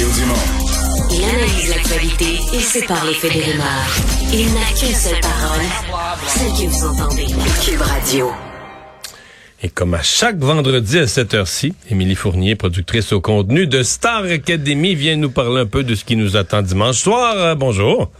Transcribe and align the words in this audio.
Mario 0.00 0.14
Dumont. 0.14 1.10
Il 1.10 1.24
analyse 1.24 1.68
l'actualité 1.68 2.40
et 2.54 2.60
sépare 2.60 3.04
les 3.04 3.12
faits 3.12 3.34
des 3.34 3.42
rumeurs. 3.42 3.96
Il 4.32 4.46
n'a 4.54 4.64
qu'une 4.78 4.94
seule 4.94 5.20
parole, 5.20 6.16
celle 6.26 6.52
que 6.52 6.70
vous 6.70 6.86
entendez. 6.86 7.26
Cube 7.62 7.82
Radio. 7.82 8.30
Et 9.62 9.68
comme 9.68 9.92
à 9.92 10.02
chaque 10.02 10.38
vendredi 10.38 10.98
à 10.98 11.06
cette 11.06 11.34
heure-ci, 11.34 11.74
Émilie 11.90 12.14
Fournier, 12.14 12.56
productrice 12.56 13.12
au 13.12 13.20
contenu 13.20 13.66
de 13.66 13.82
Star 13.82 14.24
Academy, 14.24 14.94
vient 14.94 15.16
nous 15.16 15.30
parler 15.30 15.60
un 15.60 15.66
peu 15.66 15.82
de 15.82 15.94
ce 15.94 16.04
qui 16.04 16.16
nous 16.16 16.34
attend 16.34 16.62
dimanche 16.62 16.96
soir. 16.96 17.34
Euh, 17.36 17.54
bonjour. 17.54 18.10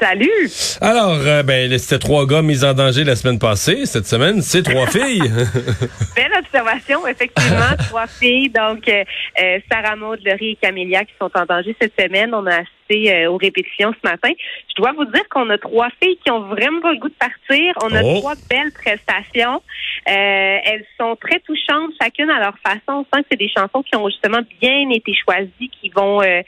Salut! 0.00 0.78
Alors, 0.80 1.20
euh, 1.24 1.42
ben, 1.42 1.78
c'était 1.78 1.98
trois 1.98 2.26
gars 2.26 2.42
mis 2.42 2.64
en 2.64 2.74
danger 2.74 3.04
la 3.04 3.14
semaine 3.14 3.38
passée. 3.38 3.86
Cette 3.86 4.06
semaine, 4.06 4.42
c'est 4.42 4.62
trois 4.62 4.86
filles. 4.86 5.22
Belle 6.16 6.32
observation, 6.38 7.06
effectivement, 7.06 7.76
trois 7.88 8.06
filles. 8.06 8.50
Donc, 8.50 8.88
euh, 8.88 9.04
euh, 9.40 9.58
Sarah 9.70 9.96
Maud, 9.96 10.18
Laurie 10.24 10.50
et 10.50 10.56
Camélia 10.56 11.04
qui 11.04 11.12
sont 11.20 11.30
en 11.34 11.44
danger 11.46 11.74
cette 11.80 11.98
semaine. 11.98 12.34
On 12.34 12.46
a 12.46 12.62
euh, 12.90 13.30
aux 13.30 13.36
répétitions 13.36 13.92
ce 13.92 14.08
matin. 14.08 14.30
Je 14.68 14.74
dois 14.80 14.92
vous 14.92 15.04
dire 15.06 15.28
qu'on 15.30 15.48
a 15.50 15.58
trois 15.58 15.88
filles 16.02 16.18
qui 16.24 16.30
ont 16.30 16.40
vraiment 16.48 16.80
pas 16.80 16.92
le 16.92 16.98
goût 16.98 17.08
de 17.08 17.14
partir. 17.14 17.74
On 17.82 17.94
a 17.94 18.02
Oh. 18.02 18.18
trois 18.20 18.34
belles 18.48 18.72
prestations. 18.72 19.62
Euh, 20.08 20.58
elles 20.64 20.84
sont 20.98 21.16
très 21.16 21.40
touchantes, 21.40 21.90
chacune 22.00 22.30
à 22.30 22.38
leur 22.38 22.56
façon. 22.58 22.80
On 22.88 23.16
sent 23.16 23.22
que 23.22 23.28
c'est 23.30 23.38
des 23.38 23.48
chansons 23.48 23.82
qui 23.82 23.96
ont 23.96 24.08
justement 24.08 24.40
bien 24.60 24.88
été 24.90 25.12
choisies, 25.14 25.70
qui 25.80 25.90
vont 25.90 26.22
euh, 26.22 26.42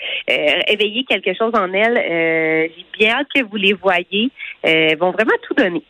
éveiller 0.69 1.05
quelque 1.05 1.35
chose 1.35 1.53
en 1.55 1.73
elles. 1.73 2.71
J'ai 2.77 2.87
bien 2.99 3.17
hâte 3.17 3.27
que 3.35 3.43
vous 3.43 3.57
les 3.57 3.73
voyez. 3.73 4.31
Elles 4.63 4.97
vont 4.99 5.11
vraiment 5.11 5.35
tout 5.47 5.55
donner. 5.55 5.83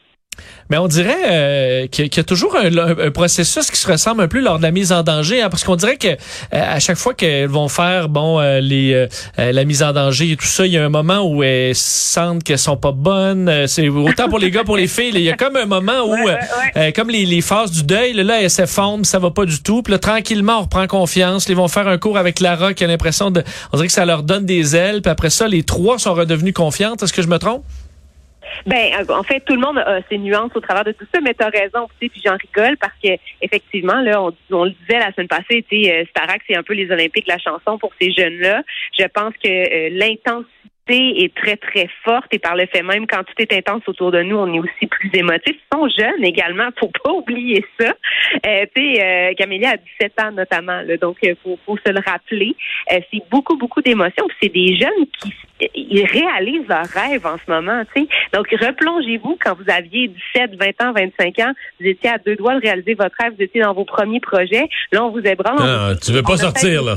Mais 0.71 0.77
on 0.79 0.87
dirait 0.89 1.17
euh, 1.31 1.87
qu'il 1.87 2.07
y 2.15 2.21
a- 2.21 2.25
toujours 2.25 2.57
un, 2.57 2.77
un 2.77 3.11
processus 3.11 3.71
qui 3.71 3.79
se 3.79 3.91
ressemble 3.91 4.21
un 4.23 4.29
peu 4.29 4.41
lors 4.41 4.59
de 4.59 4.63
la 4.63 4.71
mise 4.71 4.93
en 4.93 5.03
danger, 5.03 5.41
hein, 5.43 5.49
parce 5.51 5.65
qu'on 5.65 5.77
dirait 5.77 5.97
que 5.97 6.09
euh, 6.09 6.17
à 6.53 6.79
chaque 6.81 6.97
fois 6.99 7.15
qu'elles 7.15 7.49
vont 7.49 7.69
faire 7.69 8.09
bon 8.09 8.39
euh, 8.41 8.61
les 8.61 9.07
la 9.39 9.65
mise 9.65 9.83
en 9.83 9.93
danger 9.93 10.33
et 10.33 10.37
tout 10.37 10.47
ça, 10.47 10.67
il 10.67 10.73
y 10.73 10.79
a 10.79 10.85
un 10.85 10.89
moment 10.91 11.21
où 11.23 11.43
elles 11.43 11.75
sentent 11.75 12.43
qu'elles 12.45 12.59
sont 12.59 12.77
pas 12.77 12.93
bonnes. 12.93 13.67
C'est 13.67 13.89
autant 13.89 14.29
pour 14.29 14.39
les 14.39 14.51
gars 14.51 14.65
pour 14.65 14.77
les 14.77 14.89
filles. 14.89 15.13
Il 15.15 15.23
y 15.23 15.31
a 15.31 15.37
comme 15.37 15.57
un 15.57 15.67
moment 15.67 16.01
où, 16.05 16.15
Ouais, 16.15 16.39
ouais, 16.77 16.93
comme 16.93 17.11
les, 17.11 17.25
les 17.27 17.41
phases 17.41 17.71
du 17.71 17.83
deuil, 17.85 18.13
là, 18.13 18.23
là 18.25 18.43
elles 18.43 18.51
s'effondrent, 18.51 19.07
ça 19.07 19.19
va 19.19 19.31
pas 19.31 19.45
du 19.45 19.63
tout. 19.63 19.83
Puis 19.83 19.93
là, 19.93 19.99
tranquillement, 19.99 20.59
on 20.59 20.63
reprend 20.63 20.87
confiance. 20.87 21.47
Ils 21.49 21.57
vont 21.57 21.69
faire 21.69 21.89
un 21.89 21.99
cours 21.99 22.19
avec 22.19 22.41
Lara 22.41 22.75
qui 22.75 22.85
a 22.85 22.87
l'impression 22.87 23.31
de, 23.31 23.43
on 23.73 23.77
dirait 23.77 23.87
que 23.89 23.93
ça 23.93 24.05
leur 24.05 24.23
donne 24.23 24.45
des 24.45 24.77
ailes. 24.77 25.01
Puis 25.03 25.11
après 25.11 25.31
ça, 25.31 25.49
les 25.49 25.63
trois 25.63 25.99
sont 25.99 26.15
redevenus 26.15 26.55
confiantes. 26.55 27.03
Est-ce 27.03 27.13
que 27.13 27.23
je 27.23 27.29
me 27.29 27.39
trompe? 27.39 27.63
Ben, 28.67 28.93
euh, 28.95 29.13
en 29.15 29.23
fait, 29.23 29.41
tout 29.41 29.55
le 29.55 29.61
monde 29.61 29.79
a 29.79 30.01
ses 30.09 30.19
nuances 30.19 30.53
au 30.55 30.61
travers 30.61 30.85
de 30.85 30.93
tout 30.93 31.07
ça, 31.13 31.21
mais 31.21 31.35
tu 31.35 31.45
as 31.45 31.49
raison, 31.49 31.89
tu 32.01 32.07
sais, 32.07 32.09
puis 32.09 32.23
j'en 32.25 32.37
rigole 32.37 32.77
parce 32.77 32.95
que 33.03 33.11
effectivement, 33.41 34.01
là, 34.01 34.23
on, 34.23 34.33
on 34.51 34.65
le 34.65 34.71
disait 34.71 34.99
la 34.99 35.13
semaine 35.13 35.29
passée, 35.29 35.65
tu 35.69 35.85
sais, 35.85 35.93
euh, 35.93 36.05
Starac, 36.11 36.43
c'est 36.47 36.57
un 36.57 36.63
peu 36.63 36.75
les 36.75 36.91
Olympiques 36.91 37.27
la 37.27 37.39
chanson 37.39 37.79
pour 37.79 37.93
ces 38.01 38.13
jeunes-là. 38.13 38.63
Je 38.99 39.07
pense 39.07 39.35
que 39.43 39.49
euh, 39.49 39.89
l'intensité 39.93 40.49
est 40.91 41.35
très, 41.35 41.57
très 41.57 41.89
forte 42.05 42.33
et 42.33 42.39
par 42.39 42.57
le 42.57 42.67
fait 42.67 42.83
même, 42.83 43.07
quand 43.07 43.23
tout 43.25 43.35
est 43.39 43.53
intense 43.53 43.83
autour 43.87 44.11
de 44.11 44.23
nous, 44.23 44.37
on 44.37 44.53
est 44.53 44.59
aussi 44.59 44.87
plus 44.87 45.11
émotifs. 45.15 45.57
Ils 45.73 45.77
sont 45.77 45.89
jeunes 45.89 46.25
également, 46.25 46.69
faut 46.79 46.91
pas 47.05 47.13
oublier 47.13 47.65
ça. 47.79 47.95
Euh, 48.47 48.67
euh, 48.79 49.35
Camélia 49.35 49.71
a 49.71 49.77
17 49.77 50.21
ans 50.23 50.33
notamment, 50.33 50.81
là, 50.83 50.97
donc 50.97 51.19
il 51.23 51.37
faut, 51.43 51.59
faut 51.67 51.77
se 51.77 51.93
le 51.93 52.01
rappeler. 52.05 52.57
Euh, 52.93 53.01
c'est 53.13 53.23
beaucoup, 53.31 53.57
beaucoup 53.57 53.83
d'émotions. 53.83 54.27
C'est 54.41 54.53
des 54.53 54.77
jeunes 54.77 55.07
qui 55.21 55.33
ils 55.91 56.05
réalisent 56.05 56.69
leurs 56.69 56.87
rêves 56.87 57.27
en 57.27 57.37
ce 57.45 57.51
moment. 57.51 57.83
tu 57.95 58.03
sais. 58.03 58.09
Donc, 58.33 58.47
replongez-vous 58.51 59.39
quand 59.43 59.55
vous 59.55 59.71
aviez 59.71 60.09
17, 60.35 60.53
20 60.59 60.89
ans, 60.89 60.93
25 60.93 61.39
ans, 61.41 61.53
vous 61.81 61.87
étiez 61.87 62.11
à 62.11 62.19
deux 62.19 62.37
doigts 62.37 62.55
de 62.55 62.61
réaliser 62.61 62.95
votre 62.95 63.15
rêve, 63.19 63.33
vous 63.37 63.43
étiez 63.43 63.63
dans 63.63 63.75
vos 63.75 63.85
premiers 63.85 64.21
projets. 64.21 64.69
Là, 64.93 65.05
on 65.05 65.11
vous 65.11 65.21
ébranle. 65.21 65.59
Ah, 65.61 65.93
tu 66.03 66.13
veux 66.13 66.23
pas 66.23 66.37
sortir, 66.37 66.83
là. 66.83 66.97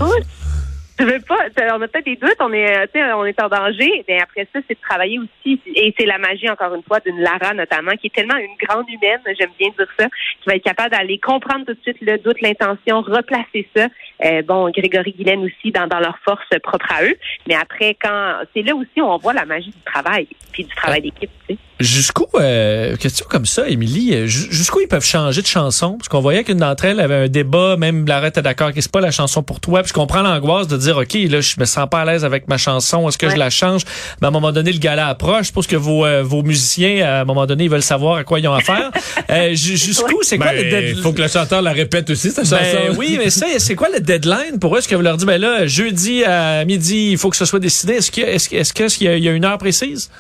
Tu 1.02 1.08
veux 1.08 1.20
pas, 1.20 1.48
on 1.74 1.82
a 1.82 1.88
peut-être 1.88 2.06
des 2.06 2.16
doutes, 2.16 2.38
on 2.42 2.54
est, 2.54 2.78
euh, 2.78 3.16
on 3.16 3.26
est 3.26 3.42
en 3.42 3.50
danger, 3.50 4.06
mais 4.08 4.22
après 4.22 4.48
ça, 4.54 4.60
c'est 4.68 4.76
de 4.76 4.82
travailler 4.88 5.18
aussi, 5.18 5.60
et 5.66 5.96
c'est 5.98 6.06
la 6.06 6.20
magie, 6.20 6.48
encore 6.48 6.76
une 6.76 6.84
fois, 6.84 7.00
d'une 7.00 7.20
Lara, 7.22 7.56
notamment, 7.56 7.94
qui 7.94 8.06
est 8.06 8.14
tellement 8.14 8.38
une 8.38 8.56
grande 8.64 8.88
humaine, 8.88 9.20
j'aime 9.36 9.50
bien 9.58 9.70
dire 9.76 9.88
ça, 9.98 10.06
qui 10.06 10.46
va 10.46 10.58
être 10.58 10.64
capable 10.64 10.92
d'aller 10.92 11.18
comprendre 11.18 11.66
tout 11.66 11.74
de 11.74 11.82
suite 11.82 11.98
le 12.02 12.20
doute, 12.20 12.40
l'intention, 12.42 13.02
replacer 13.02 13.68
ça. 13.76 13.88
Euh, 14.24 14.44
bon, 14.44 14.70
Grégory 14.70 15.14
Guylaine 15.14 15.44
aussi, 15.44 15.72
dans, 15.72 15.88
dans 15.88 16.00
leur 16.00 16.20
force 16.20 16.46
propre 16.62 16.94
à 16.94 17.04
eux, 17.04 17.16
mais 17.48 17.56
après, 17.56 17.98
quand, 18.00 18.36
c'est 18.54 18.62
là 18.62 18.76
aussi 18.76 19.02
où 19.02 19.06
on 19.06 19.18
voit 19.18 19.34
la 19.34 19.46
magie 19.46 19.72
du 19.72 19.82
travail, 19.84 20.28
puis 20.52 20.66
du 20.66 20.76
travail 20.76 21.02
d'équipe, 21.02 21.32
Jusqu'où, 21.80 22.28
euh, 22.36 22.96
question 22.96 23.26
comme 23.28 23.48
ça, 23.48 23.68
Émilie, 23.68 24.14
euh, 24.14 24.28
ju- 24.28 24.48
jusqu'où 24.52 24.82
ils 24.82 24.88
peuvent 24.88 25.04
changer 25.04 25.42
de 25.42 25.48
chanson? 25.48 25.94
Parce 25.98 26.10
qu'on 26.10 26.20
voyait 26.22 26.44
qu'une 26.44 26.60
d'entre 26.60 26.86
elles 26.86 27.00
avait 27.00 27.16
un 27.16 27.28
débat, 27.28 27.76
même 27.76 28.06
Lara 28.06 28.28
était 28.28 28.44
d'accord 28.44 28.72
que 28.72 28.80
c'est 28.82 28.92
pas 28.92 29.02
la 29.02 29.10
chanson 29.10 29.42
pour 29.42 29.60
toi, 29.60 29.82
puis 29.82 29.90
je 29.90 29.94
comprends 29.94 30.22
l'angoisse 30.22 30.68
de 30.68 30.78
dire, 30.78 30.98
OK, 30.98 31.14
là, 31.28 31.42
je 31.42 31.56
me 31.60 31.66
sens 31.66 31.88
pas 31.90 32.02
à 32.02 32.06
l'aise 32.06 32.24
avec 32.24 32.48
ma 32.48 32.58
chanson, 32.60 33.08
est-ce 33.10 33.18
que 33.18 33.26
Ouais. 33.26 33.32
je 33.34 33.38
la 33.38 33.50
change? 33.50 33.82
Mais 34.22 34.26
à 34.26 34.28
un 34.28 34.32
moment 34.32 34.52
donné, 34.52 34.72
le 34.72 34.78
gala 34.78 35.08
approche, 35.08 35.48
je 35.48 35.52
pense 35.54 35.66
que 35.66 35.76
vos, 35.76 36.06
euh, 36.06 36.22
vos 36.22 36.44
musiciens, 36.44 37.04
à 37.04 37.22
un 37.22 37.26
moment 37.26 37.48
donné, 37.48 37.64
ils 37.64 37.70
veulent 37.72 37.82
savoir 37.82 38.18
à 38.18 38.24
quoi 38.24 38.40
ils 38.40 38.48
ont 38.48 38.54
affaire. 38.54 38.92
euh, 39.32 39.56
ju- 39.56 39.76
jusqu'où, 39.78 40.20
c'est 40.22 40.38
quoi 40.38 40.52
Ben, 40.52 40.64
le 40.64 40.70
deadline? 40.70 41.02
faut 41.02 41.14
que 41.14 41.22
le 41.24 41.28
chanteur 41.30 41.64
la 41.64 41.72
répète 41.72 42.08
aussi, 42.12 42.30
cette 42.30 42.46
chanson. 42.48 42.56
Ben 42.62 42.96
oui, 42.96 43.16
mais 43.18 43.32
ça, 43.32 43.48
c'est 43.58 43.74
quoi 43.76 43.90
le 43.92 44.00
deadline 44.02 44.60
pour 44.60 44.76
eux? 44.76 44.80
Est-ce 44.80 44.88
que 44.88 44.96
vous 44.96 45.02
leur 45.02 45.18
dites, 45.18 45.26
ben 45.28 45.42
là, 45.42 45.66
jeudi 45.66 46.24
à 46.24 46.64
midi, 46.64 47.10
il 47.14 47.18
faut 47.18 47.32
que 47.32 47.38
ce 47.38 47.46
soit 47.46 47.60
décidé? 47.60 47.94
Est-ce 47.94 48.12
qu'il 48.12 49.08
il 49.18 49.24
y 49.24 49.30
a 49.30 49.32
une 49.32 49.46
heure 49.46 49.58
précise? 49.58 50.12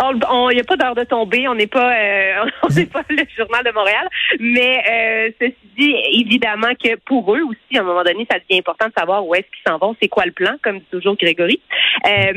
Il 0.00 0.54
n'y 0.54 0.60
a 0.60 0.64
pas 0.64 0.76
d'heure 0.76 0.94
de 0.94 1.04
tomber, 1.04 1.48
on 1.48 1.54
n'est 1.54 1.66
pas 1.66 1.92
euh, 1.92 2.44
on 2.62 2.68
n'est 2.68 2.86
pas 2.86 3.02
le 3.08 3.22
journal 3.36 3.64
de 3.64 3.70
Montréal, 3.72 4.08
mais 4.40 4.82
euh, 4.90 5.30
ceci 5.40 5.56
dit, 5.76 5.94
évidemment 6.12 6.74
que 6.82 6.96
pour 7.06 7.34
eux 7.34 7.42
aussi, 7.42 7.78
à 7.78 7.80
un 7.80 7.84
moment 7.84 8.02
donné, 8.02 8.26
ça 8.30 8.38
devient 8.38 8.58
important 8.58 8.86
de 8.86 8.92
savoir 8.96 9.26
où 9.26 9.34
est-ce 9.34 9.46
qu'ils 9.46 9.70
s'en 9.72 9.78
vont, 9.78 9.96
c'est 10.00 10.08
quoi 10.08 10.24
le 10.26 10.32
plan, 10.32 10.56
comme 10.62 10.78
dit 10.78 10.86
toujours 10.90 11.16
Grégory. 11.16 11.60
Euh, 12.06 12.32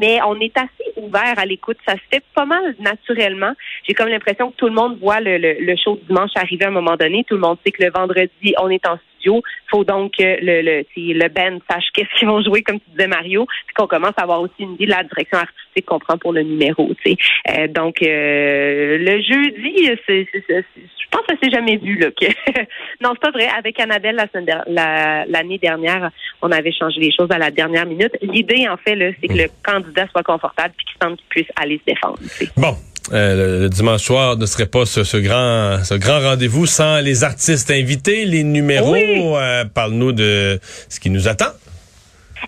mais 0.00 0.20
on 0.26 0.38
est 0.40 0.56
assez 0.56 0.92
ouvert 0.96 1.34
à 1.36 1.46
l'écoute, 1.46 1.78
ça 1.86 1.94
se 1.94 2.00
fait 2.12 2.22
pas 2.34 2.46
mal 2.46 2.74
naturellement. 2.78 3.52
J'ai 3.86 3.94
comme 3.94 4.08
l'impression 4.08 4.50
que 4.50 4.56
tout 4.56 4.66
le 4.66 4.74
monde 4.74 4.98
voit 5.00 5.20
le, 5.20 5.38
le, 5.38 5.54
le 5.60 5.76
show 5.76 5.98
dimanche 6.08 6.30
arriver 6.36 6.64
à 6.64 6.68
un 6.68 6.72
moment 6.72 6.96
donné. 6.96 7.24
Tout 7.24 7.34
le 7.34 7.40
monde 7.40 7.58
sait 7.64 7.72
que 7.72 7.82
le 7.82 7.90
vendredi, 7.90 8.54
on 8.58 8.70
est 8.70 8.86
en 8.86 8.98
studio. 9.20 9.42
faut 9.70 9.84
donc 9.84 10.12
que 10.18 10.22
le, 10.22 10.62
le, 10.62 10.84
le 10.96 11.28
band 11.28 11.58
sache 11.70 11.84
qu'est-ce 11.94 12.18
qu'ils 12.18 12.28
vont 12.28 12.42
jouer, 12.42 12.62
comme 12.62 12.80
tu 12.80 12.90
disais 12.90 13.06
Mario, 13.06 13.46
puis 13.66 13.74
qu'on 13.74 13.86
commence 13.86 14.14
à 14.16 14.22
avoir 14.22 14.40
aussi 14.40 14.52
une 14.58 14.74
idée 14.74 14.86
de 14.86 14.90
la 14.90 15.04
direction 15.04 15.38
artistique 15.38 15.86
qu'on 15.86 15.98
prend 15.98 16.18
pour 16.18 16.32
le 16.32 16.42
numéro. 16.42 16.90
tu 17.04 17.12
sais. 17.12 17.16
Euh, 17.50 17.68
donc, 17.68 18.02
euh, 18.02 18.98
le 18.98 19.22
jeudi, 19.22 19.90
c'est, 20.06 20.26
je 20.48 21.06
pense 21.10 21.26
que 21.28 21.34
c'est 21.42 21.50
jamais 21.50 21.76
vu. 21.76 21.96
Là, 21.98 22.08
que... 22.10 22.26
non, 23.02 23.10
c'est 23.14 23.20
pas 23.20 23.30
vrai. 23.30 23.48
Avec 23.56 23.78
Annabelle, 23.80 24.16
la 24.16 24.26
semaine 24.28 24.46
der- 24.46 24.64
la- 24.66 25.24
l'année 25.26 25.58
dernière, 25.58 26.10
on 26.42 26.50
avait 26.50 26.72
changé 26.72 27.00
les 27.00 27.12
choses 27.12 27.30
à 27.30 27.38
la 27.38 27.50
dernière 27.50 27.86
minute. 27.86 28.12
L'idée, 28.22 28.68
en 28.68 28.76
fait, 28.76 28.94
là, 28.96 29.10
c'est 29.20 29.28
que 29.28 29.34
le 29.34 29.46
candidat 29.64 30.06
soit 30.10 30.22
confortable 30.22 30.74
puis 30.76 30.86
qu'il 30.86 30.96
sente 31.02 31.18
qu'il 31.18 31.28
puisse 31.28 31.48
aller 31.56 31.78
se 31.78 31.92
défendre. 31.92 32.18
tu 32.20 32.28
sais. 32.28 32.48
Bon. 32.56 32.74
Euh, 33.12 33.62
le, 33.62 33.68
dimanche 33.68 34.02
soir 34.02 34.36
ne 34.36 34.46
serait 34.46 34.66
pas 34.66 34.86
ce, 34.86 35.04
ce 35.04 35.16
grand 35.16 35.82
ce 35.84 35.94
grand 35.94 36.20
rendez-vous 36.20 36.66
sans 36.66 37.00
les 37.00 37.24
artistes 37.24 37.70
invités, 37.70 38.24
les 38.24 38.44
numéros. 38.44 38.92
Oui. 38.92 39.20
Euh, 39.20 39.64
Parle-nous 39.64 40.12
de 40.12 40.58
ce 40.88 41.00
qui 41.00 41.10
nous 41.10 41.28
attend. 41.28 41.52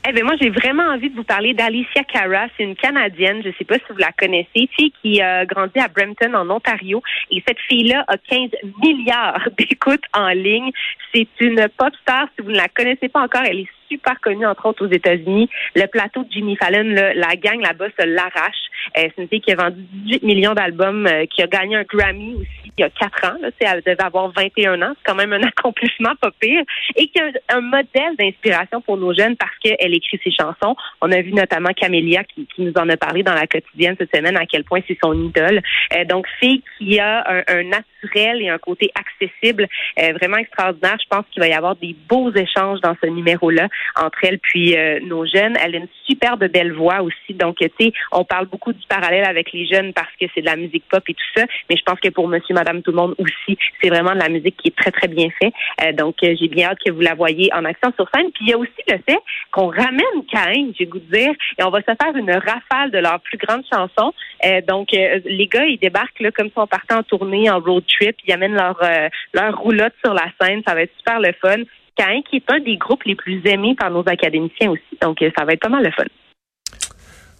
Eh 0.08 0.12
bien, 0.12 0.24
moi, 0.24 0.34
j'ai 0.40 0.50
vraiment 0.50 0.84
envie 0.84 1.10
de 1.10 1.14
vous 1.14 1.24
parler 1.24 1.54
d'Alicia 1.54 2.02
Cara. 2.04 2.46
C'est 2.56 2.64
une 2.64 2.74
Canadienne. 2.74 3.42
Je 3.42 3.48
ne 3.48 3.52
sais 3.58 3.64
pas 3.64 3.74
si 3.74 3.84
vous 3.90 3.98
la 3.98 4.10
connaissez. 4.12 4.68
Fille 4.74 4.92
qui 5.02 5.20
a 5.20 5.44
grandi 5.44 5.78
à 5.78 5.88
Brampton, 5.88 6.34
en 6.34 6.48
Ontario. 6.50 7.02
Et 7.30 7.42
cette 7.46 7.60
fille-là 7.68 8.04
a 8.08 8.16
15 8.16 8.50
milliards 8.82 9.48
d'écoutes 9.58 10.04
en 10.14 10.28
ligne. 10.28 10.70
C'est 11.14 11.28
une 11.40 11.68
pop 11.76 11.92
star. 12.02 12.26
Si 12.34 12.44
vous 12.44 12.50
ne 12.50 12.56
la 12.56 12.68
connaissez 12.68 13.08
pas 13.08 13.20
encore, 13.20 13.42
elle 13.44 13.60
est 13.60 13.68
super 13.88 14.18
connue, 14.20 14.46
entre 14.46 14.66
autres, 14.66 14.86
aux 14.86 14.90
États-Unis. 14.90 15.48
Le 15.76 15.86
plateau 15.86 16.24
de 16.24 16.32
Jimmy 16.32 16.56
Fallon, 16.56 16.94
la 17.14 17.36
gang 17.36 17.60
là-bas 17.60 17.88
se 17.98 18.06
l'arrache. 18.06 18.62
Euh, 18.96 19.08
c'est 19.14 19.22
une 19.22 19.28
fille 19.28 19.40
qui 19.40 19.52
a 19.52 19.56
vendu 19.56 19.82
18 19.92 20.22
millions 20.22 20.54
d'albums, 20.54 21.06
euh, 21.06 21.26
qui 21.26 21.42
a 21.42 21.46
gagné 21.46 21.76
un 21.76 21.84
Grammy 21.84 22.34
aussi 22.34 22.62
il 22.76 22.82
y 22.82 22.84
a 22.84 22.90
4 22.90 23.30
ans. 23.30 23.36
Là, 23.40 23.50
elle 23.60 23.82
devait 23.82 24.02
avoir 24.02 24.32
21 24.32 24.80
ans. 24.82 24.92
C'est 24.96 25.10
quand 25.10 25.14
même 25.14 25.32
un 25.32 25.42
accomplissement 25.46 26.14
pas 26.20 26.30
pire. 26.40 26.62
Et 26.96 27.08
qui 27.08 27.20
a 27.20 27.26
un, 27.26 27.58
un 27.58 27.60
modèle 27.60 28.16
d'inspiration 28.18 28.80
pour 28.80 28.96
nos 28.96 29.14
jeunes 29.14 29.36
parce 29.36 29.56
qu'elle 29.62 29.94
écrit 29.94 30.20
ses 30.22 30.30
chansons. 30.32 30.76
On 31.00 31.10
a 31.12 31.20
vu 31.20 31.32
notamment 31.32 31.70
Camélia 31.70 32.24
qui, 32.24 32.46
qui 32.54 32.62
nous 32.62 32.72
en 32.76 32.88
a 32.88 32.96
parlé 32.96 33.22
dans 33.22 33.34
la 33.34 33.46
quotidienne 33.46 33.96
cette 33.98 34.14
semaine 34.14 34.36
à 34.36 34.46
quel 34.46 34.64
point 34.64 34.80
c'est 34.86 34.98
son 35.02 35.12
idole. 35.14 35.60
Euh, 35.94 36.04
donc, 36.04 36.26
fille 36.40 36.62
qui 36.78 36.98
a 36.98 37.24
un, 37.28 37.42
un 37.48 37.62
naturel 37.64 38.42
et 38.42 38.48
un 38.48 38.58
côté 38.58 38.90
accessible 38.94 39.68
euh, 39.98 40.12
vraiment 40.14 40.38
extraordinaire. 40.38 40.96
Je 41.02 41.08
pense 41.08 41.24
qu'il 41.30 41.42
va 41.42 41.48
y 41.48 41.52
avoir 41.52 41.76
des 41.76 41.94
beaux 42.08 42.32
échanges 42.32 42.80
dans 42.80 42.96
ce 43.02 43.08
numéro-là 43.08 43.68
entre 43.96 44.18
elle 44.22 44.38
puis 44.38 44.76
euh, 44.76 45.00
nos 45.00 45.26
jeunes. 45.26 45.56
Elle 45.62 45.74
a 45.74 45.78
une 45.78 45.88
superbe 46.06 46.44
belle 46.46 46.72
voix 46.72 47.02
aussi. 47.02 47.34
Donc, 47.34 47.56
tu 47.58 47.68
sais, 47.78 47.92
on 48.12 48.24
parle 48.24 48.46
beaucoup 48.46 48.71
du 48.72 48.86
parallèle 48.86 49.24
avec 49.24 49.52
les 49.52 49.66
jeunes 49.66 49.92
parce 49.92 50.10
que 50.20 50.26
c'est 50.34 50.40
de 50.40 50.46
la 50.46 50.56
musique 50.56 50.84
pop 50.88 51.02
et 51.08 51.14
tout 51.14 51.24
ça. 51.36 51.44
Mais 51.68 51.76
je 51.76 51.82
pense 51.82 52.00
que 52.00 52.08
pour 52.08 52.28
monsieur, 52.28 52.54
madame, 52.54 52.82
tout 52.82 52.90
le 52.90 52.96
monde 52.96 53.14
aussi, 53.18 53.58
c'est 53.80 53.88
vraiment 53.88 54.12
de 54.12 54.18
la 54.18 54.28
musique 54.28 54.56
qui 54.56 54.68
est 54.68 54.76
très, 54.76 54.90
très 54.90 55.08
bien 55.08 55.28
fait. 55.40 55.52
Euh, 55.82 55.92
donc, 55.92 56.16
euh, 56.22 56.34
j'ai 56.40 56.48
bien 56.48 56.70
hâte 56.70 56.78
que 56.84 56.90
vous 56.90 57.00
la 57.00 57.14
voyez 57.14 57.52
en 57.54 57.64
action 57.64 57.92
sur 57.96 58.08
scène. 58.14 58.30
Puis, 58.32 58.46
il 58.46 58.50
y 58.50 58.52
a 58.52 58.58
aussi 58.58 58.70
le 58.88 58.98
fait 59.08 59.18
qu'on 59.50 59.68
ramène 59.68 60.24
Caïn, 60.30 60.72
j'ai 60.78 60.86
goût 60.86 60.98
de 60.98 61.16
dire, 61.16 61.32
et 61.58 61.62
on 61.62 61.70
va 61.70 61.80
se 61.80 61.84
faire 61.84 62.16
une 62.16 62.30
rafale 62.30 62.90
de 62.90 62.98
leurs 62.98 63.20
plus 63.20 63.38
grandes 63.38 63.64
chansons. 63.72 64.12
Euh, 64.44 64.60
donc, 64.66 64.88
les 64.92 65.46
gars, 65.46 65.64
ils 65.64 65.78
débarquent 65.78 66.20
là, 66.20 66.30
comme 66.30 66.48
si 66.48 66.54
on 66.56 66.66
partait 66.66 66.94
en 66.94 67.02
tournée, 67.02 67.50
en 67.50 67.60
road 67.60 67.84
trip. 67.86 68.16
Ils 68.26 68.32
amènent 68.32 68.54
leur, 68.54 68.80
leur 69.32 69.58
roulotte 69.58 69.94
sur 70.04 70.14
la 70.14 70.26
scène. 70.40 70.62
Ça 70.66 70.74
va 70.74 70.82
être 70.82 70.96
super 70.96 71.20
le 71.20 71.32
fun. 71.40 71.62
Cain, 71.96 72.22
qui 72.28 72.36
est 72.36 72.50
un 72.50 72.60
des 72.60 72.76
groupes 72.76 73.04
les 73.04 73.14
plus 73.14 73.42
aimés 73.46 73.74
par 73.78 73.90
nos 73.90 74.06
académiciens 74.08 74.70
aussi. 74.70 74.98
Donc, 75.00 75.18
ça 75.36 75.44
va 75.44 75.52
être 75.52 75.60
pas 75.60 75.68
mal 75.68 75.84
le 75.84 75.90
fun. 75.90 76.04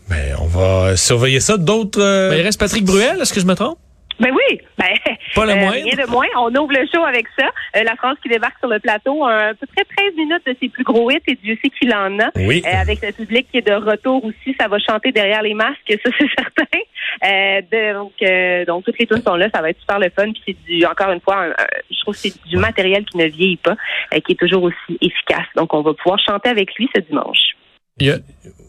Ben, 0.09 0.37
on 0.41 0.47
va 0.47 0.97
surveiller 0.97 1.41
ça. 1.41 1.57
D'autres. 1.57 2.01
euh, 2.01 2.31
Ben, 2.31 2.37
il 2.39 2.43
reste 2.43 2.61
Patrick 2.61 2.85
Bruel, 2.85 3.21
est-ce 3.21 3.33
que 3.33 3.41
je 3.41 3.47
me 3.47 3.55
trompe? 3.55 3.79
Ben 4.21 4.31
oui, 4.31 4.61
ben, 4.79 4.95
Pas 5.35 5.47
le 5.47 5.53
euh, 5.53 5.69
rien 5.71 5.97
de 5.97 6.09
moins. 6.09 6.27
On 6.37 6.55
ouvre 6.55 6.73
le 6.73 6.87
show 6.95 7.03
avec 7.03 7.27
ça. 7.37 7.47
Euh, 7.77 7.83
la 7.83 7.97
France 7.97 8.19
qui 8.23 8.29
débarque 8.29 8.57
sur 8.61 8.69
le 8.69 8.79
plateau, 8.79 9.25
un, 9.25 9.49
à 9.51 9.55
peu 9.55 9.67
près 9.75 9.85
13 9.97 10.15
minutes 10.17 10.43
de 10.47 10.55
ses 10.61 10.69
plus 10.69 10.85
gros 10.85 11.11
hits, 11.11 11.19
et 11.27 11.35
Dieu 11.43 11.57
sait 11.61 11.71
qu'il 11.71 11.93
en 11.93 12.21
a. 12.21 12.31
Oui. 12.37 12.63
Euh, 12.65 12.81
avec 12.81 13.01
le 13.03 13.11
public 13.13 13.49
qui 13.51 13.59
est 13.59 13.67
de 13.67 13.73
retour 13.73 14.23
aussi, 14.25 14.55
ça 14.61 14.69
va 14.69 14.79
chanter 14.79 15.11
derrière 15.11 15.43
les 15.43 15.55
masques, 15.55 15.79
ça 15.89 16.11
c'est 16.19 16.29
certain. 16.39 16.79
Euh, 17.25 17.63
de- 17.73 17.95
donc, 17.95 18.13
euh, 18.23 18.65
donc 18.67 18.85
toutes 18.85 18.99
les 18.99 19.07
tunes 19.07 19.23
sont 19.27 19.35
là, 19.35 19.49
ça 19.53 19.61
va 19.63 19.71
être 19.71 19.81
super 19.81 19.99
le 19.99 20.11
fun. 20.11 20.31
Puis 20.31 20.43
c'est 20.47 20.57
du, 20.73 20.85
encore 20.85 21.11
une 21.11 21.21
fois, 21.21 21.37
un- 21.39 21.51
un- 21.51 21.67
je 21.91 22.01
trouve 22.03 22.15
que 22.15 22.21
c'est 22.21 22.35
du 22.47 22.59
matériel 22.59 23.05
qui 23.07 23.17
ne 23.17 23.25
vieillit 23.27 23.57
pas, 23.57 23.77
euh, 24.15 24.21
qui 24.21 24.33
est 24.33 24.37
toujours 24.39 24.63
aussi 24.65 24.99
efficace. 25.01 25.47
Donc 25.57 25.73
on 25.75 25.81
va 25.83 25.95
pouvoir 25.95 26.21
chanter 26.25 26.51
avec 26.51 26.73
lui 26.75 26.89
ce 26.95 27.01
dimanche. 27.01 27.57
Il 28.01 28.07
y 28.07 28.11
a- 28.11 28.19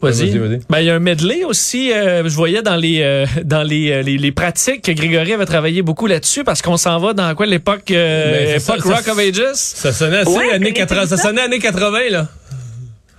Vas-y. 0.02 0.28
Vas-y, 0.28 0.38
vas-y. 0.38 0.60
Ben, 0.68 0.80
il 0.80 0.86
y 0.86 0.90
a 0.90 0.94
un 0.96 0.98
medley 0.98 1.44
aussi. 1.44 1.90
euh, 1.90 2.22
je 2.28 2.34
voyais 2.36 2.60
dans 2.60 2.76
les 2.76 3.00
euh, 3.02 3.24
dans 3.44 3.62
les, 3.62 3.90
euh, 3.90 4.02
les, 4.02 4.18
les 4.18 4.32
pratiques 4.32 4.82
que 4.82 4.92
Grégory 4.92 5.32
avait 5.32 5.46
travaillé 5.46 5.80
beaucoup 5.80 6.06
là-dessus 6.06 6.44
parce 6.44 6.60
qu'on 6.60 6.76
s'en 6.76 6.98
va 6.98 7.14
dans 7.14 7.34
quoi 7.34 7.46
l'époque 7.46 7.90
euh, 7.90 8.32
Ben, 8.32 8.60
c'est 8.60 8.72
époque 8.74 8.82
ça, 8.84 8.88
ça- 8.90 8.96
Rock 8.96 9.08
of 9.08 9.18
Ages? 9.18 9.54
Ça 9.54 9.92
sonnait 9.92 10.18
assez 10.18 10.30
Ouais, 10.30 10.50
années 10.52 10.72
connaissez-vous 10.74 10.74
80. 10.74 11.06
Ça 11.06 11.16
ça? 11.16 11.22
sonnait 11.28 11.40
années 11.40 11.58
80, 11.58 11.98
là. 12.10 12.28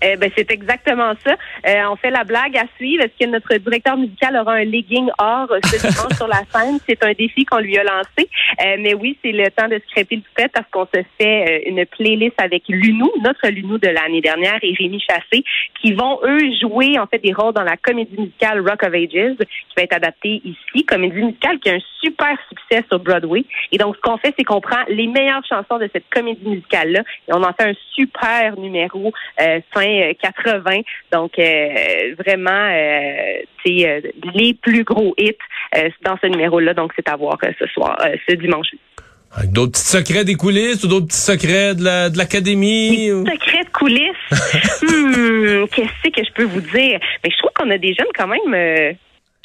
Euh, 0.04 0.16
ben, 0.18 0.30
c'est 0.36 0.52
exactement 0.52 1.14
ça. 1.26 1.36
Euh, 1.68 1.90
on 1.90 1.96
fait 1.96 2.12
la 2.12 2.24
blague 2.24 2.58
à 2.58 2.66
suivre. 2.78 3.04
Est-ce 3.04 3.26
que 3.26 3.30
notre 3.30 3.56
directeur 3.56 3.98
musical 3.98 4.36
aura 4.38 4.56
un 4.56 4.66
legging 4.66 5.10
or 5.18 5.48
euh, 5.52 5.60
ce 5.66 5.78
dimanche 5.78 6.14
sur 6.16 6.28
la 6.28 6.42
scène? 6.52 6.80
C'est 6.88 7.04
un 7.04 7.14
défi 7.14 7.46
qu'on 7.46 7.60
lui 7.60 7.78
a 7.78 7.84
lancé. 7.84 8.30
Euh, 8.64 8.76
mais 8.80 8.94
oui, 8.94 9.18
c'est 9.24 9.32
le 9.32 9.50
temps 9.52 9.68
de 9.68 9.82
scraper 9.88 10.18
le 10.18 10.22
toupette 10.22 10.52
parce 10.54 10.70
qu'on 10.70 10.86
se 10.86 11.02
fait 11.18 11.64
euh, 11.66 11.70
une 11.70 11.86
playlist 11.86 12.40
avec 12.42 12.64
Lunou, 12.68 13.10
notre 13.24 13.48
Lunou 13.48 13.78
de 13.78 13.88
l'année 13.88 14.22
dernière, 14.22 14.60
et 14.62 14.74
Rémi 14.78 15.00
Chassé, 15.00 15.44
qui 15.82 15.94
vont, 15.94 16.20
eux, 16.24 16.52
jouer 16.62 17.00
en 17.00 17.08
fait 17.08 17.20
des 17.20 17.34
rôles 17.34 17.54
dans 17.54 17.64
la 17.64 17.78
comédie 17.78 18.18
musicale 18.18 18.60
Rock 18.60 18.84
of 18.84 18.94
Ages, 18.94 19.38
qui 19.38 19.76
va 19.78 19.84
être 19.84 19.96
adaptée 19.96 20.42
ici. 20.44 20.86
Comédie 20.86 21.22
musicale 21.22 21.60
qui 21.60 21.70
a 21.70 21.74
un 21.74 21.80
super 22.02 22.38
succès 22.50 22.84
sur 22.90 23.00
Broadway. 23.00 23.46
Et 23.72 23.78
donc, 23.78 23.96
ce 23.96 24.02
qu'on 24.02 24.18
fait, 24.18 24.34
c'est 24.38 24.44
qu'on 24.44 24.62
prend 24.62 24.84
les 24.88 25.08
meilleures 25.08 25.46
chansons 25.48 25.80
de 25.80 25.90
cette 25.92 26.10
comédie 26.10 26.48
musicale-là 26.48 27.02
et 27.28 27.34
on 27.34 27.44
en 27.44 27.54
fait 27.54 27.70
un 27.70 27.74
super 27.94 28.58
numéro 28.58 29.12
euh, 29.42 29.60
fin 29.86 30.10
euh, 30.10 30.14
80. 30.22 30.82
Donc, 31.12 31.32
vraiment, 32.26 32.70
c'est 33.66 34.04
les 34.34 34.54
plus 34.54 34.84
gros 34.84 35.14
hits 35.18 35.38
dans 36.04 36.18
ce 36.22 36.28
numéro-là. 36.28 36.74
Donc, 36.74 36.92
c'est 36.96 37.08
à 37.10 37.16
voir 37.16 37.38
ce 37.60 37.66
soir, 37.68 37.98
ce 38.28 38.36
dimanche. 38.36 38.68
Avec 39.38 39.52
d'autres 39.52 39.74
petits 39.74 39.82
secrets 39.88 40.24
des 40.24 40.36
coulisses 40.36 40.84
ou 40.84 40.88
d'autres 40.88 41.08
petits 41.08 41.18
secrets 41.18 41.76
de 41.76 41.84
la- 41.84 42.10
de 42.10 42.18
l'académie. 42.18 43.12
ou- 43.12 43.26
Secret 43.26 43.64
de 43.66 43.70
coulisses. 43.70 44.30
Hmm, 44.82 45.66
Qu'est-ce 45.74 46.10
que 46.10 46.24
je 46.26 46.32
peux 46.34 46.44
vous 46.46 46.62
dire? 46.62 47.00
Mais 47.24 47.30
je 47.30 47.38
trouve 47.40 47.52
qu'on 47.54 47.70
a 47.70 47.78
des 47.78 47.94
jeunes 47.94 48.08
quand 48.18 48.28
même 48.28 48.96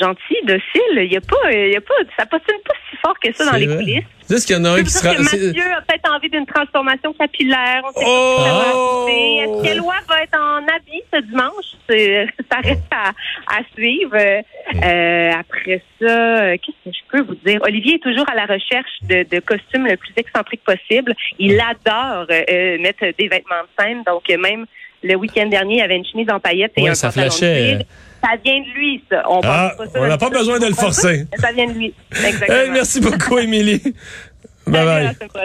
gentils, 0.00 0.40
dociles. 0.44 0.96
Il 0.96 1.12
y 1.12 1.16
a 1.16 1.20
pas, 1.20 1.52
il 1.52 1.72
y 1.72 1.76
a 1.76 1.80
pas, 1.80 1.94
ça 2.16 2.24
patine 2.24 2.54
pas 2.64 2.74
si 2.88 2.96
fort 3.04 3.14
que 3.22 3.32
ça 3.34 3.50
dans 3.50 3.56
les 3.58 3.66
coulisses. 3.66 4.04
Est-ce 4.30 4.46
qu'il 4.46 4.54
y 4.56 4.58
en 4.60 4.64
a 4.64 4.70
un 4.70 4.82
qui 4.84 4.90
sera. 4.90 5.12
Mathieu 5.14 5.60
a 5.76 5.80
peut-être 5.82 6.08
envie 6.14 6.30
d'une 6.30 6.46
transformation 6.46 7.12
capillaire. 7.14 7.82
On 7.84 7.90
sait 7.98 8.04
Oh! 8.06 8.36
pas 8.38 8.46
ce 8.46 9.62
que 9.62 9.68
ça 9.68 10.09
va 10.20 10.24
être 10.24 10.38
en 10.38 10.62
habit 10.68 11.02
ce 11.12 11.20
dimanche? 11.22 11.76
C'est- 11.88 12.26
Ça 12.52 12.58
reste 12.62 12.82
à, 12.90 13.10
à 13.46 13.60
suivre. 13.74 14.16
Euh, 14.16 15.30
après 15.38 15.82
ça, 16.00 16.06
euh, 16.06 16.56
qu'est-ce 16.62 16.90
que 16.90 16.96
je 16.96 17.10
peux 17.10 17.22
vous 17.22 17.34
dire? 17.46 17.60
Olivier 17.62 17.94
est 17.94 18.02
toujours 18.02 18.28
à 18.30 18.34
la 18.34 18.46
recherche 18.46 18.90
de, 19.02 19.22
de 19.28 19.40
costumes 19.40 19.86
le 19.86 19.96
plus 19.96 20.12
excentrique 20.16 20.62
possible. 20.64 21.14
Il 21.38 21.60
adore 21.60 22.26
euh, 22.30 22.78
mettre 22.78 23.04
des 23.18 23.28
vêtements 23.28 23.62
de 23.62 23.82
scène. 23.82 24.02
Donc, 24.06 24.28
même 24.28 24.66
le 25.02 25.14
week-end 25.14 25.46
dernier, 25.46 25.74
il 25.74 25.78
y 25.78 25.82
avait 25.82 25.96
une 25.96 26.04
chemise 26.04 26.28
en 26.30 26.40
paillettes 26.40 26.72
et 26.76 26.82
Ouais, 26.82 26.90
un 26.90 26.94
ça 26.94 27.08
pantalon 27.08 27.26
de 27.28 27.32
flashait. 27.32 27.78
Ça 28.22 28.30
vient 28.44 28.60
de 28.60 28.68
lui, 28.74 29.02
ça. 29.10 29.22
On 29.30 29.40
Ah, 29.42 29.72
pas 29.78 30.08
n'a 30.08 30.18
pas 30.18 30.28
besoin 30.28 30.58
de 30.58 30.66
le 30.66 30.74
forcer. 30.74 31.24
Ça 31.38 31.52
vient 31.52 31.66
de 31.66 31.72
lui. 31.72 31.94
Exactement. 32.10 32.58
Hey, 32.58 32.70
merci 32.70 33.00
beaucoup, 33.00 33.38
Émilie. 33.38 33.80
Bye 34.66 34.84
bye. 34.84 35.30